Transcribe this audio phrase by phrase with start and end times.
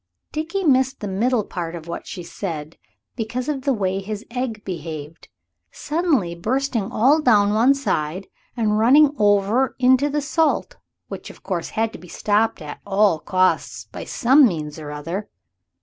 [0.31, 2.75] Dickie missed the middle part of what she said
[3.15, 5.27] because of the way his egg behaved,
[5.71, 8.25] suddenly bursting all down one side
[8.57, 10.77] and running over into the salt,
[11.07, 15.29] which, of course, had to be stopped at all costs by some means or other.